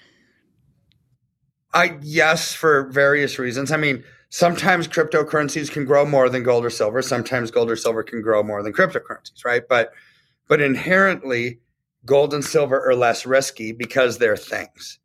I 1.73 1.99
yes, 2.03 2.53
for 2.53 2.85
various 2.91 3.39
reasons. 3.39 3.71
I 3.71 3.77
mean, 3.77 4.05
sometimes 4.29 4.89
cryptocurrencies 4.89 5.71
can 5.71 5.85
grow 5.85 6.05
more 6.05 6.29
than 6.29 6.43
gold 6.43 6.65
or 6.65 6.71
silver. 6.71 7.03
Sometimes 7.03 7.51
gold 7.51 7.71
or 7.71 7.77
silver 7.77 8.03
can 8.03 8.23
grow 8.23 8.43
more 8.43 8.63
than 8.63 8.73
cryptocurrencies, 8.73 9.45
right? 9.45 9.63
But 9.69 9.93
but 10.49 10.61
inherently, 10.61 11.61
gold 12.05 12.35
and 12.35 12.45
silver 12.45 12.85
are 12.89 12.95
less 12.95 13.25
risky 13.25 13.73
because 13.73 14.19
they're 14.19 14.37
things, 14.37 14.99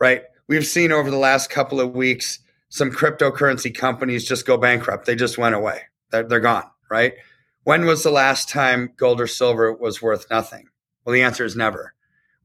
right? 0.00 0.22
We've 0.48 0.66
seen 0.66 0.92
over 0.92 1.10
the 1.10 1.18
last 1.18 1.50
couple 1.50 1.80
of 1.80 1.94
weeks 1.94 2.40
some 2.68 2.90
cryptocurrency 2.90 3.74
companies 3.74 4.26
just 4.26 4.46
go 4.46 4.56
bankrupt. 4.56 5.06
They 5.06 5.14
just 5.14 5.38
went 5.38 5.54
away. 5.54 5.82
They're, 6.10 6.24
they're 6.24 6.40
gone, 6.40 6.64
right? 6.90 7.14
When 7.64 7.86
was 7.86 8.02
the 8.02 8.10
last 8.10 8.48
time 8.48 8.92
gold 8.96 9.20
or 9.20 9.26
silver 9.26 9.72
was 9.72 10.02
worth 10.02 10.26
nothing? 10.30 10.68
Well, 11.04 11.12
the 11.12 11.22
answer 11.22 11.44
is 11.44 11.54
never. 11.56 11.94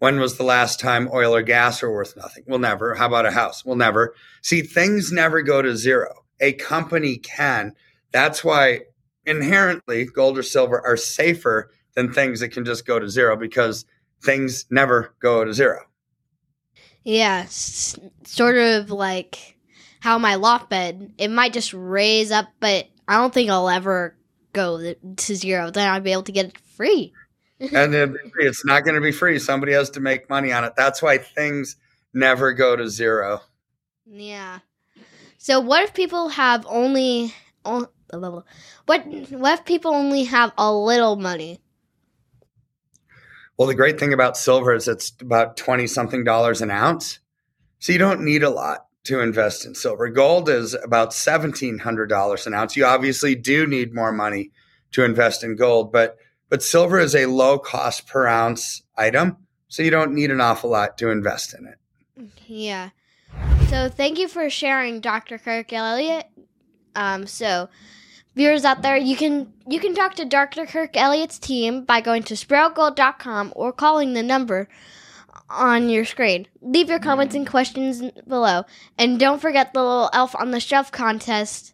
When 0.03 0.19
was 0.19 0.35
the 0.35 0.43
last 0.43 0.81
time 0.81 1.07
oil 1.13 1.33
or 1.33 1.41
gas 1.41 1.81
were 1.81 1.89
worth 1.89 2.17
nothing? 2.17 2.43
Well, 2.45 2.59
never. 2.59 2.93
How 2.93 3.05
about 3.05 3.25
a 3.25 3.31
house? 3.31 3.63
Well, 3.63 3.77
never. 3.77 4.13
See, 4.41 4.61
things 4.61 5.13
never 5.13 5.41
go 5.41 5.61
to 5.61 5.77
zero. 5.77 6.25
A 6.41 6.51
company 6.51 7.15
can. 7.15 7.71
That's 8.11 8.43
why 8.43 8.81
inherently 9.25 10.03
gold 10.03 10.37
or 10.37 10.43
silver 10.43 10.85
are 10.85 10.97
safer 10.97 11.71
than 11.95 12.11
things 12.11 12.41
that 12.41 12.49
can 12.49 12.65
just 12.65 12.85
go 12.85 12.99
to 12.99 13.07
zero 13.07 13.37
because 13.37 13.85
things 14.21 14.65
never 14.69 15.15
go 15.21 15.45
to 15.45 15.53
zero. 15.53 15.79
Yeah, 17.05 17.43
s- 17.45 17.97
sort 18.25 18.57
of 18.57 18.91
like 18.91 19.57
how 20.01 20.17
my 20.17 20.35
loft 20.35 20.69
bed, 20.69 21.13
it 21.17 21.29
might 21.31 21.53
just 21.53 21.73
raise 21.73 22.29
up, 22.29 22.49
but 22.59 22.89
I 23.07 23.15
don't 23.15 23.33
think 23.33 23.49
I'll 23.49 23.69
ever 23.69 24.17
go 24.51 24.95
to 25.15 25.35
zero. 25.37 25.71
Then 25.71 25.89
I'll 25.89 26.01
be 26.01 26.11
able 26.11 26.23
to 26.23 26.33
get 26.33 26.47
it 26.47 26.57
free. 26.57 27.13
And 27.73 27.93
then 27.93 28.17
it's 28.39 28.65
not 28.65 28.83
going 28.83 28.95
to 28.95 29.01
be 29.01 29.11
free. 29.11 29.39
Somebody 29.39 29.73
has 29.73 29.89
to 29.91 29.99
make 29.99 30.29
money 30.29 30.51
on 30.51 30.63
it. 30.63 30.73
That's 30.75 31.01
why 31.01 31.17
things 31.17 31.75
never 32.13 32.53
go 32.53 32.75
to 32.75 32.87
zero. 32.89 33.41
Yeah. 34.05 34.59
So 35.37 35.59
what 35.59 35.83
if 35.83 35.93
people 35.93 36.29
have 36.29 36.65
only 36.69 37.33
what 37.63 37.91
what 38.85 39.05
if 39.59 39.65
people 39.65 39.93
only 39.93 40.23
have 40.25 40.51
a 40.57 40.73
little 40.73 41.15
money? 41.15 41.59
Well, 43.57 43.67
the 43.67 43.75
great 43.75 43.99
thing 43.99 44.13
about 44.13 44.35
silver 44.35 44.73
is 44.73 44.87
it's 44.87 45.13
about 45.21 45.57
20 45.57 45.87
something 45.87 46.23
dollars 46.23 46.61
an 46.61 46.71
ounce. 46.71 47.19
So 47.79 47.91
you 47.91 47.99
don't 47.99 48.23
need 48.23 48.43
a 48.43 48.49
lot 48.49 48.87
to 49.05 49.19
invest 49.19 49.65
in 49.65 49.75
silver. 49.75 50.07
Gold 50.09 50.49
is 50.49 50.73
about 50.73 51.11
$1,700 51.11 52.47
an 52.47 52.53
ounce. 52.53 52.77
You 52.77 52.85
obviously 52.85 53.35
do 53.35 53.67
need 53.67 53.93
more 53.93 54.11
money 54.11 54.51
to 54.91 55.03
invest 55.03 55.43
in 55.43 55.55
gold, 55.55 55.91
but 55.91 56.17
but 56.53 56.61
silver 56.61 56.99
is 56.99 57.15
a 57.15 57.25
low 57.25 57.57
cost 57.57 58.05
per 58.05 58.27
ounce 58.27 58.83
item, 58.95 59.37
so 59.69 59.81
you 59.81 59.89
don't 59.89 60.13
need 60.13 60.29
an 60.29 60.39
awful 60.39 60.69
lot 60.69 60.99
to 60.99 61.09
invest 61.09 61.55
in 61.55 61.65
it. 61.65 62.29
Yeah. 62.45 62.91
So 63.69 63.89
thank 63.89 64.19
you 64.19 64.27
for 64.27 64.47
sharing, 64.51 64.99
Dr. 64.99 65.39
Kirk 65.39 65.73
Elliott. 65.73 66.27
Um, 66.93 67.25
so 67.25 67.69
viewers 68.35 68.65
out 68.65 68.83
there, 68.83 68.95
you 68.95 69.15
can 69.15 69.51
you 69.67 69.79
can 69.79 69.95
talk 69.95 70.13
to 70.13 70.25
Dr. 70.25 70.67
Kirk 70.67 70.95
Elliott's 70.95 71.39
team 71.39 71.85
by 71.85 72.01
going 72.01 72.21
to 72.21 72.35
sperogold.com 72.35 73.53
or 73.55 73.73
calling 73.73 74.13
the 74.13 74.21
number 74.21 74.69
on 75.49 75.89
your 75.89 76.05
screen. 76.05 76.45
Leave 76.61 76.87
your 76.87 76.99
comments 76.99 77.33
and 77.33 77.49
questions 77.49 78.03
below. 78.27 78.65
And 78.99 79.19
don't 79.19 79.41
forget 79.41 79.73
the 79.73 79.81
little 79.81 80.11
elf 80.13 80.35
on 80.35 80.51
the 80.51 80.59
shelf 80.59 80.91
contest. 80.91 81.73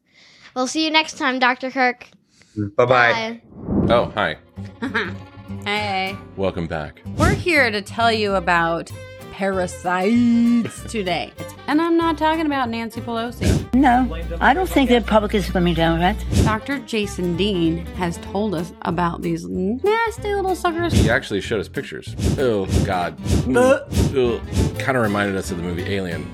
We'll 0.56 0.68
see 0.68 0.86
you 0.86 0.92
next 0.92 1.18
time, 1.18 1.38
Dr. 1.38 1.70
Kirk. 1.70 2.08
Bye-bye. 2.56 2.86
Bye. 2.86 3.42
Oh, 3.94 4.10
hi. 4.16 4.38
hey. 5.66 6.18
Welcome 6.36 6.68
back. 6.68 7.02
We're 7.18 7.34
here 7.34 7.72
to 7.72 7.82
tell 7.82 8.12
you 8.12 8.36
about 8.36 8.92
parasites 9.32 10.84
today. 10.92 11.32
And 11.68 11.82
I'm 11.82 11.96
not 11.96 12.18
talking 12.18 12.46
about 12.46 12.70
Nancy 12.70 13.00
Pelosi. 13.00 13.74
No, 13.74 14.14
I 14.42 14.54
don't 14.54 14.68
think 14.68 14.90
the 14.90 14.96
Republicans 14.96 15.50
are 15.50 15.54
going 15.54 15.64
to 15.66 15.72
be 15.72 15.76
Democrats. 15.76 16.24
Dr. 16.44 16.80
Jason 16.80 17.38
Dean 17.38 17.86
has 17.96 18.18
told 18.18 18.54
us 18.54 18.74
about 18.82 19.22
these 19.22 19.48
nasty 19.48 20.34
little 20.34 20.56
suckers. 20.56 20.92
He 20.92 21.10
actually 21.10 21.40
showed 21.40 21.62
us 21.62 21.70
pictures. 21.70 22.14
Oh, 22.38 22.66
God. 22.86 23.18
Uh. 23.56 23.86
Kind 24.78 24.98
of 24.98 25.04
reminded 25.04 25.38
us 25.38 25.52
of 25.52 25.58
the 25.58 25.64
movie 25.64 25.84
Alien. 25.84 26.30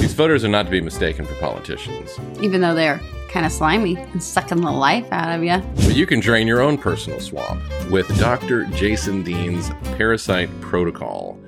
These 0.00 0.14
voters 0.14 0.44
are 0.44 0.48
not 0.48 0.64
to 0.64 0.70
be 0.70 0.80
mistaken 0.80 1.24
for 1.24 1.34
politicians. 1.34 2.18
Even 2.40 2.60
though 2.60 2.74
they're 2.74 3.00
kind 3.28 3.46
of 3.46 3.52
slimy 3.52 3.96
and 3.96 4.22
sucking 4.22 4.60
the 4.60 4.70
life 4.70 5.10
out 5.10 5.34
of 5.34 5.42
you. 5.42 5.58
But 5.76 5.94
you 5.94 6.06
can 6.06 6.20
drain 6.20 6.46
your 6.46 6.60
own 6.60 6.76
personal 6.76 7.18
swamp 7.18 7.62
with 7.90 8.06
Dr. 8.18 8.66
Jason 8.66 9.22
Dean's 9.22 9.70
Parasite 9.96 10.50
Protocol. 10.60 11.38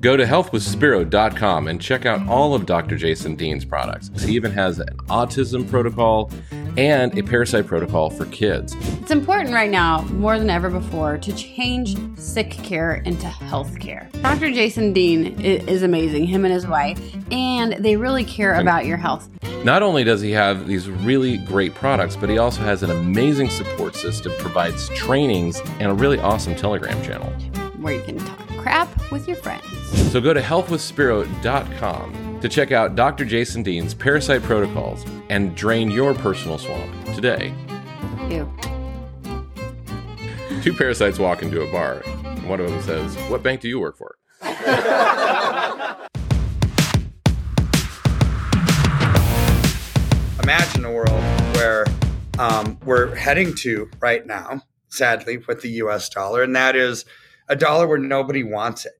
Go 0.00 0.16
to 0.16 0.24
healthwithspero.com 0.24 1.68
and 1.68 1.78
check 1.78 2.06
out 2.06 2.26
all 2.26 2.54
of 2.54 2.64
Dr. 2.64 2.96
Jason 2.96 3.34
Dean's 3.34 3.66
products. 3.66 4.10
He 4.22 4.34
even 4.34 4.50
has 4.52 4.78
an 4.78 4.88
autism 5.08 5.68
protocol 5.68 6.30
and 6.78 7.18
a 7.18 7.22
parasite 7.22 7.66
protocol 7.66 8.08
for 8.08 8.24
kids. 8.26 8.74
It's 9.02 9.10
important 9.10 9.52
right 9.52 9.70
now, 9.70 10.00
more 10.04 10.38
than 10.38 10.48
ever 10.48 10.70
before, 10.70 11.18
to 11.18 11.32
change 11.34 11.98
sick 12.18 12.50
care 12.50 13.02
into 13.04 13.26
health 13.26 13.78
care. 13.78 14.08
Dr. 14.22 14.50
Jason 14.52 14.94
Dean 14.94 15.38
is 15.38 15.82
amazing, 15.82 16.24
him 16.24 16.46
and 16.46 16.54
his 16.54 16.66
wife, 16.66 16.98
and 17.30 17.74
they 17.74 17.96
really 17.96 18.24
care 18.24 18.54
about 18.54 18.86
your 18.86 18.96
health. 18.96 19.28
Not 19.64 19.82
only 19.82 20.02
does 20.02 20.22
he 20.22 20.30
have 20.30 20.66
these 20.66 20.88
really 20.88 21.36
great 21.36 21.74
products, 21.74 22.16
but 22.16 22.30
he 22.30 22.38
also 22.38 22.62
has 22.62 22.82
an 22.82 22.90
amazing 22.90 23.50
support 23.50 23.94
system, 23.94 24.32
provides 24.38 24.88
trainings, 24.90 25.60
and 25.78 25.90
a 25.90 25.94
really 25.94 26.18
awesome 26.20 26.54
Telegram 26.54 27.02
channel. 27.02 27.28
Where 27.80 27.94
you 27.94 28.02
can 28.02 28.16
talk 28.16 28.48
crap 28.60 29.10
with 29.10 29.26
your 29.26 29.36
friends. 29.36 29.79
So 30.10 30.20
go 30.20 30.34
to 30.34 30.40
healthwithspero.com 30.40 32.40
to 32.40 32.48
check 32.48 32.72
out 32.72 32.96
Dr. 32.96 33.24
Jason 33.24 33.62
Dean's 33.62 33.94
parasite 33.94 34.42
protocols 34.42 35.04
and 35.28 35.54
drain 35.54 35.88
your 35.88 36.14
personal 36.14 36.58
swamp 36.58 36.92
today. 37.14 37.54
Ew. 38.28 38.52
Two 40.62 40.72
parasites 40.72 41.20
walk 41.20 41.42
into 41.42 41.62
a 41.62 41.70
bar. 41.70 41.98
One 42.48 42.58
of 42.58 42.68
them 42.68 42.82
says, 42.82 43.14
What 43.30 43.44
bank 43.44 43.60
do 43.60 43.68
you 43.68 43.78
work 43.78 43.96
for? 43.96 44.16
Imagine 50.42 50.86
a 50.86 50.92
world 50.92 51.22
where 51.54 51.86
um, 52.40 52.76
we're 52.84 53.14
heading 53.14 53.54
to 53.58 53.88
right 54.00 54.26
now, 54.26 54.62
sadly, 54.88 55.38
with 55.46 55.62
the 55.62 55.70
US 55.84 56.08
dollar, 56.08 56.42
and 56.42 56.56
that 56.56 56.74
is 56.74 57.04
a 57.48 57.54
dollar 57.54 57.86
where 57.86 57.98
nobody 57.98 58.42
wants 58.42 58.86
it, 58.86 58.99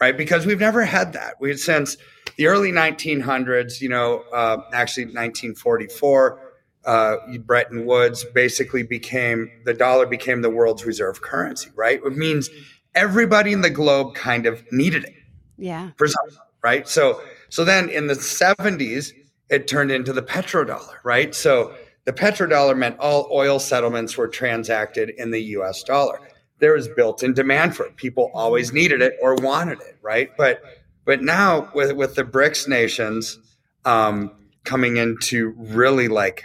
right? 0.00 0.16
Because 0.16 0.46
we've 0.46 0.60
never 0.60 0.84
had 0.84 1.12
that. 1.12 1.34
We 1.40 1.56
since 1.56 1.96
the 2.36 2.46
early 2.46 2.72
1900s, 2.72 3.80
you 3.80 3.88
know, 3.88 4.24
uh, 4.32 4.58
actually 4.72 5.04
1944, 5.04 6.52
uh, 6.86 7.16
Bretton 7.40 7.84
Woods 7.84 8.24
basically 8.34 8.82
became 8.82 9.50
the 9.64 9.74
dollar 9.74 10.06
became 10.06 10.40
the 10.42 10.50
world's 10.50 10.84
reserve 10.84 11.20
currency, 11.20 11.70
right? 11.76 12.00
It 12.04 12.16
means 12.16 12.48
everybody 12.94 13.52
in 13.52 13.60
the 13.60 13.70
globe 13.70 14.14
kind 14.14 14.46
of 14.46 14.64
needed 14.72 15.04
it. 15.04 15.14
Yeah. 15.58 15.90
For 15.98 16.08
some, 16.08 16.24
right? 16.62 16.88
So 16.88 17.20
so 17.50 17.64
then 17.64 17.90
in 17.90 18.06
the 18.06 18.14
70s, 18.14 19.12
it 19.50 19.66
turned 19.66 19.90
into 19.90 20.12
the 20.12 20.22
petrodollar, 20.22 20.96
right? 21.04 21.34
So 21.34 21.74
the 22.06 22.12
petrodollar 22.12 22.76
meant 22.76 22.98
all 22.98 23.28
oil 23.30 23.58
settlements 23.58 24.16
were 24.16 24.28
transacted 24.28 25.10
in 25.10 25.32
the 25.32 25.42
US 25.56 25.82
dollar. 25.82 26.20
There 26.60 26.74
was 26.74 26.88
built-in 26.88 27.34
demand 27.34 27.74
for 27.74 27.86
it. 27.86 27.96
People 27.96 28.30
always 28.34 28.72
needed 28.72 29.02
it 29.02 29.16
or 29.20 29.34
wanted 29.34 29.80
it, 29.80 29.96
right? 30.02 30.30
But 30.36 30.62
but 31.04 31.22
now 31.22 31.70
with 31.74 31.92
with 31.92 32.14
the 32.14 32.24
BRICS 32.24 32.68
nations 32.68 33.38
um, 33.84 34.30
coming 34.64 34.96
into 34.96 35.54
really 35.56 36.08
like 36.08 36.44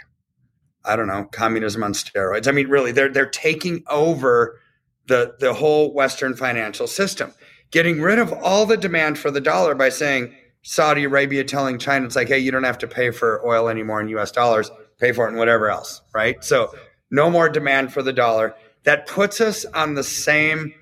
I 0.84 0.94
don't 0.94 1.08
know, 1.08 1.24
communism 1.32 1.82
on 1.82 1.92
steroids. 1.92 2.46
I 2.46 2.52
mean, 2.52 2.68
really, 2.68 2.92
they're 2.92 3.08
they're 3.08 3.26
taking 3.26 3.82
over 3.88 4.60
the 5.08 5.34
the 5.40 5.52
whole 5.52 5.92
Western 5.92 6.34
financial 6.34 6.86
system, 6.86 7.32
getting 7.70 8.00
rid 8.00 8.18
of 8.18 8.32
all 8.32 8.66
the 8.66 8.76
demand 8.76 9.18
for 9.18 9.30
the 9.30 9.40
dollar 9.40 9.74
by 9.74 9.88
saying 9.88 10.32
Saudi 10.62 11.04
Arabia 11.04 11.44
telling 11.44 11.78
China, 11.78 12.06
it's 12.06 12.16
like, 12.16 12.28
hey, 12.28 12.38
you 12.38 12.50
don't 12.50 12.64
have 12.64 12.78
to 12.78 12.88
pay 12.88 13.10
for 13.10 13.46
oil 13.46 13.68
anymore 13.68 14.00
in 14.00 14.08
US 14.08 14.32
dollars, 14.32 14.70
pay 14.98 15.12
for 15.12 15.26
it 15.26 15.30
in 15.30 15.36
whatever 15.36 15.70
else, 15.70 16.02
right? 16.12 16.42
So 16.42 16.74
no 17.10 17.30
more 17.30 17.48
demand 17.48 17.92
for 17.92 18.02
the 18.02 18.12
dollar. 18.12 18.54
That 18.86 19.06
puts 19.06 19.40
us 19.40 19.64
on 19.66 19.94
the 19.94 20.04
same 20.04 20.72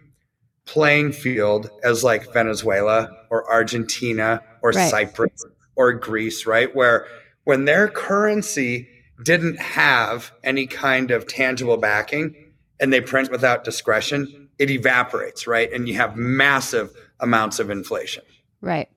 playing 0.67 1.13
field 1.13 1.71
as 1.83 2.05
like 2.05 2.33
Venezuela 2.33 3.09
or 3.31 3.51
Argentina 3.51 4.41
or 4.63 4.71
Right. 4.71 4.91
Cyprus 4.91 5.45
or 5.75 5.93
Greece, 5.93 6.47
right? 6.47 6.75
Where 6.75 7.07
when 7.45 7.65
their 7.65 7.89
currency 7.89 8.89
didn't 9.23 9.59
have 9.59 10.33
any 10.43 10.67
kind 10.67 11.11
of 11.11 11.27
tangible 11.27 11.77
backing 11.77 12.35
and 12.81 12.93
they 12.93 13.01
print 13.01 13.31
without 13.31 13.65
discretion, 13.65 14.49
it 14.59 14.71
evaporates, 14.71 15.47
right? 15.47 15.73
And 15.73 15.89
you 15.89 15.95
have 15.95 16.17
massive 16.17 16.91
amounts 17.21 17.59
of 17.59 17.71
inflation. 17.71 18.25
Right. 18.61 18.89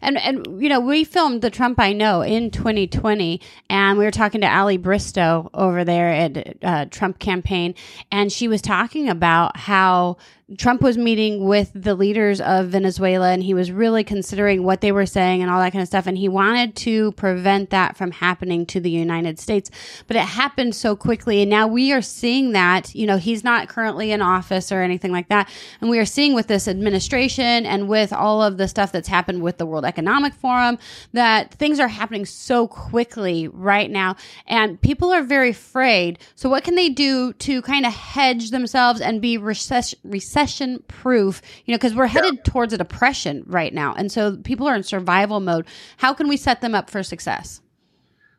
And 0.00 0.18
and 0.18 0.62
you 0.62 0.68
know, 0.68 0.80
we 0.80 1.04
filmed 1.04 1.42
the 1.42 1.50
Trump 1.50 1.78
I 1.80 1.92
Know 1.92 2.22
in 2.22 2.50
2020, 2.50 3.40
and 3.68 3.98
we 3.98 4.04
were 4.04 4.10
talking 4.10 4.40
to 4.40 4.46
Ali 4.46 4.76
Bristow 4.76 5.50
over 5.54 5.84
there 5.84 6.12
at 6.12 6.56
uh, 6.62 6.84
Trump 6.86 7.18
campaign, 7.18 7.74
and 8.10 8.32
she 8.32 8.48
was 8.48 8.62
talking 8.62 9.08
about 9.08 9.56
how 9.56 10.16
Trump 10.58 10.80
was 10.80 10.96
meeting 10.96 11.44
with 11.44 11.72
the 11.74 11.96
leaders 11.96 12.40
of 12.40 12.68
Venezuela, 12.68 13.32
and 13.32 13.42
he 13.42 13.52
was 13.52 13.72
really 13.72 14.04
considering 14.04 14.62
what 14.62 14.80
they 14.80 14.92
were 14.92 15.04
saying 15.04 15.42
and 15.42 15.50
all 15.50 15.58
that 15.58 15.72
kind 15.72 15.82
of 15.82 15.88
stuff, 15.88 16.06
and 16.06 16.16
he 16.16 16.28
wanted 16.28 16.76
to 16.76 17.10
prevent 17.12 17.70
that 17.70 17.96
from 17.96 18.12
happening 18.12 18.64
to 18.64 18.78
the 18.78 18.88
United 18.88 19.40
States, 19.40 19.72
but 20.06 20.16
it 20.16 20.20
happened 20.20 20.72
so 20.72 20.94
quickly, 20.94 21.42
and 21.42 21.50
now 21.50 21.66
we 21.66 21.90
are 21.90 22.00
seeing 22.00 22.52
that. 22.52 22.94
You 22.94 23.08
know, 23.08 23.16
he's 23.16 23.42
not 23.42 23.68
currently 23.68 24.12
in 24.12 24.22
office 24.22 24.70
or 24.70 24.82
anything 24.82 25.10
like 25.10 25.28
that, 25.30 25.50
and 25.80 25.90
we 25.90 25.98
are 25.98 26.04
seeing 26.04 26.32
with 26.32 26.46
this 26.46 26.68
administration 26.68 27.66
and 27.66 27.88
with 27.88 28.12
all 28.12 28.40
of 28.40 28.56
the 28.56 28.68
stuff 28.68 28.92
that's 28.92 29.08
happened 29.08 29.42
with 29.42 29.58
the 29.58 29.66
World 29.66 29.84
Economic 29.84 30.32
Forum 30.32 30.78
that 31.12 31.54
things 31.54 31.80
are 31.80 31.88
happening 31.88 32.24
so 32.24 32.68
quickly 32.68 33.48
right 33.48 33.90
now, 33.90 34.14
and 34.46 34.80
people 34.80 35.12
are 35.12 35.24
very 35.24 35.50
afraid. 35.50 36.20
So, 36.36 36.48
what 36.48 36.62
can 36.62 36.76
they 36.76 36.88
do 36.88 37.32
to 37.32 37.62
kind 37.62 37.84
of 37.84 37.92
hedge 37.92 38.50
themselves 38.50 39.00
and 39.00 39.20
be 39.20 39.36
recession 39.38 39.98
recession 40.36 40.82
proof? 40.88 41.40
You 41.64 41.72
know, 41.72 41.78
because 41.78 41.94
we're 41.94 42.06
headed 42.06 42.44
towards 42.44 42.72
a 42.72 42.78
depression 42.78 43.44
right 43.46 43.72
now, 43.72 43.94
and 43.94 44.10
so 44.12 44.36
people 44.36 44.66
are 44.66 44.74
in 44.74 44.82
survival 44.82 45.40
mode. 45.40 45.66
How 45.96 46.14
can 46.14 46.28
we 46.28 46.36
set 46.36 46.60
them 46.60 46.74
up 46.74 46.90
for 46.90 47.02
success? 47.02 47.60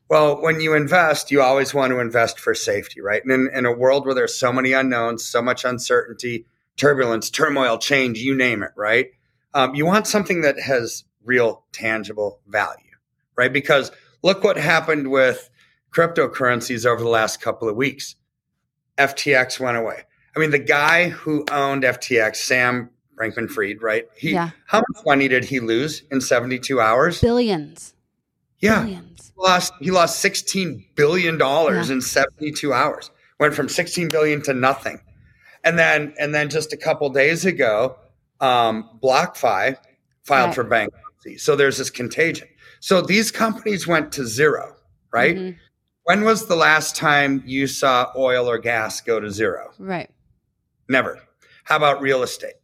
Well, 0.10 0.42
when 0.42 0.62
you 0.62 0.74
invest, 0.74 1.32
you 1.32 1.42
always 1.42 1.74
want 1.74 1.92
to 1.92 2.00
invest 2.00 2.40
for 2.40 2.56
safety, 2.56 3.02
right? 3.02 3.22
And 3.24 3.32
in, 3.32 3.50
in 3.54 3.66
a 3.66 3.74
world 3.74 4.06
where 4.06 4.16
there's 4.16 4.40
so 4.40 4.54
many 4.54 4.72
unknowns, 4.72 5.26
so 5.26 5.42
much 5.42 5.66
uncertainty, 5.66 6.46
turbulence, 6.78 7.30
turmoil, 7.30 7.78
change, 7.78 8.20
you 8.20 8.34
name 8.34 8.64
it, 8.64 8.72
right? 8.78 9.08
Um, 9.54 9.76
you 9.76 9.86
want 9.86 10.08
something 10.08 10.42
that 10.42 10.60
has 10.60 11.04
real 11.26 11.66
tangible 11.74 12.40
value, 12.48 12.96
right? 13.36 13.52
Because 13.52 13.92
look 14.24 14.46
what 14.46 14.56
happened 14.56 15.12
with 15.12 15.50
cryptocurrencies 15.94 16.86
over 16.86 17.04
the 17.04 17.10
last 17.10 17.42
couple 17.42 17.68
of 17.68 17.76
weeks. 17.76 18.16
FTX 18.98 19.60
went 19.60 19.76
away. 19.76 20.04
I 20.38 20.40
mean, 20.40 20.52
the 20.52 20.60
guy 20.60 21.10
who 21.10 21.44
owned 21.52 21.82
FTX, 21.82 22.36
Sam 22.36 22.92
Bankman-Fried, 23.20 23.82
right? 23.82 24.06
He, 24.16 24.34
Yeah. 24.34 24.52
How 24.68 24.84
much 24.94 25.04
money 25.04 25.28
did 25.28 25.46
he 25.46 25.60
lose 25.60 26.04
in 26.12 26.22
72 26.22 26.80
hours? 26.80 27.20
Billions. 27.20 27.96
Yeah. 28.60 28.82
Billions. 28.84 29.32
Lost 29.36 29.74
he 29.80 29.90
lost 29.90 30.20
16 30.20 30.86
billion 30.96 31.40
dollars 31.40 31.90
Yeah. 31.90 31.96
in 31.96 32.02
72 32.02 32.72
hours. 32.72 33.10
Went 33.40 33.56
from 33.56 33.68
16 33.68 34.10
billion 34.10 34.44
to 34.44 34.54
nothing. 34.54 35.00
And 35.64 35.80
then 35.80 36.14
and 36.20 36.36
then 36.36 36.50
just 36.50 36.72
a 36.72 36.78
couple 36.78 37.10
days 37.10 37.44
ago, 37.44 37.98
um, 38.40 38.88
BlockFi 39.02 39.76
filed 40.24 40.48
Right. 40.50 40.56
for 40.56 40.64
bankruptcy. 40.64 41.38
So 41.40 41.56
there's 41.56 41.78
this 41.80 41.90
contagion. 41.90 42.48
So 42.80 43.02
these 43.02 43.32
companies 43.32 43.88
went 43.88 44.12
to 44.14 44.26
zero, 44.28 44.76
right? 45.12 45.36
Mhm. 45.36 45.56
When 46.04 46.24
was 46.24 46.46
the 46.46 46.56
last 46.56 46.96
time 46.96 47.42
you 47.46 47.66
saw 47.66 48.12
oil 48.16 48.48
or 48.48 48.60
gas 48.60 49.02
go 49.02 49.20
to 49.20 49.32
zero? 49.32 49.72
Right. 49.80 50.10
Never. 50.90 51.20
How 51.64 51.78
about 51.78 52.02
real 52.02 52.24
estate? 52.24 52.56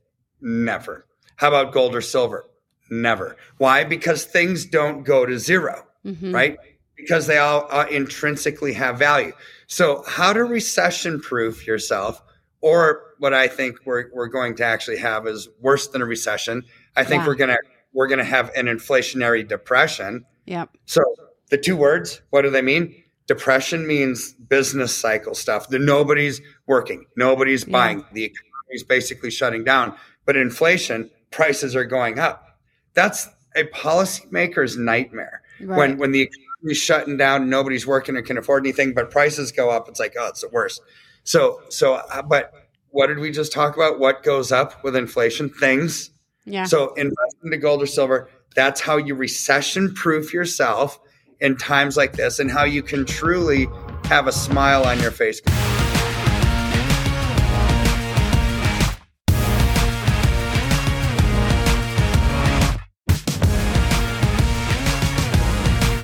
Never. 0.41 1.05
How 1.35 1.49
about 1.49 1.73
gold 1.73 1.95
or 1.95 2.01
silver? 2.01 2.45
Never. 2.89 3.35
Why? 3.57 3.83
Because 3.83 4.25
things 4.25 4.65
don't 4.65 5.03
go 5.03 5.25
to 5.25 5.37
0 5.39 5.85
Mhm. 6.05 6.33
right? 6.33 6.57
Because 6.95 7.27
they 7.27 7.37
all 7.37 7.67
uh, 7.69 7.85
intrinsically 7.89 8.73
have 8.73 8.99
value. 8.99 9.33
So, 9.67 10.03
how 10.07 10.33
to 10.33 10.43
recession 10.43 11.19
proof 11.19 11.65
yourself, 11.65 12.21
or 12.61 13.01
what 13.19 13.33
I 13.33 13.47
think 13.47 13.77
we're, 13.85 14.05
we're 14.13 14.27
going 14.27 14.55
to 14.57 14.63
actually 14.65 14.97
have 14.97 15.27
is 15.27 15.49
worse 15.59 15.87
than 15.87 16.01
a 16.01 16.05
recession. 16.05 16.63
I 16.95 17.03
think 17.03 17.21
Yeah. 17.21 17.27
we're 17.27 17.35
gonna 17.35 17.57
we're 17.93 18.07
gonna 18.07 18.23
have 18.23 18.51
an 18.55 18.67
inflationary 18.67 19.47
depression. 19.47 20.25
Yep. 20.45 20.69
So 20.85 21.01
the 21.49 21.57
two 21.57 21.75
words, 21.75 22.21
what 22.29 22.41
do 22.43 22.49
they 22.49 22.61
mean? 22.61 23.03
Depression 23.27 23.87
means 23.87 24.33
business 24.33 24.93
cycle 24.95 25.33
stuff. 25.35 25.69
The 25.69 25.79
nobody's 25.79 26.41
working, 26.67 27.05
nobody's 27.15 27.65
Yeah. 27.67 27.71
buying, 27.71 28.05
the 28.13 28.23
economy's 28.25 28.83
basically 28.87 29.31
shutting 29.31 29.63
down. 29.63 29.95
But 30.25 30.37
inflation, 30.37 31.09
prices 31.31 31.75
are 31.75 31.83
going 31.85 32.19
up. 32.19 32.57
That's 32.93 33.27
a 33.55 33.63
policymaker's 33.65 34.77
nightmare. 34.77 35.41
Right. 35.61 35.77
When 35.77 35.97
when 35.97 36.11
the 36.11 36.21
economy's 36.21 36.77
shutting 36.77 37.17
down, 37.17 37.49
nobody's 37.49 37.85
working 37.85 38.15
or 38.15 38.21
can 38.21 38.37
afford 38.37 38.63
anything, 38.65 38.93
but 38.93 39.11
prices 39.11 39.51
go 39.51 39.69
up. 39.69 39.87
It's 39.89 39.99
like, 39.99 40.13
oh, 40.19 40.27
it's 40.27 40.41
the 40.41 40.49
worst. 40.49 40.81
So 41.23 41.61
so, 41.69 41.95
uh, 41.95 42.21
but 42.21 42.51
what 42.89 43.07
did 43.07 43.19
we 43.19 43.31
just 43.31 43.51
talk 43.51 43.75
about? 43.75 43.99
What 43.99 44.23
goes 44.23 44.51
up 44.51 44.83
with 44.83 44.95
inflation? 44.95 45.49
Things. 45.49 46.09
yeah. 46.45 46.65
So 46.65 46.93
invest 46.93 47.35
into 47.43 47.57
gold 47.57 47.81
or 47.81 47.87
silver. 47.87 48.29
That's 48.55 48.79
how 48.81 48.97
you 48.97 49.15
recession 49.15 49.93
proof 49.95 50.33
yourself 50.33 50.99
in 51.39 51.57
times 51.57 51.97
like 51.97 52.13
this 52.13 52.39
and 52.39 52.51
how 52.51 52.63
you 52.65 52.83
can 52.83 53.05
truly 53.05 53.67
have 54.05 54.27
a 54.27 54.31
smile 54.31 54.83
on 54.83 54.99
your 54.99 55.11
face. 55.11 55.41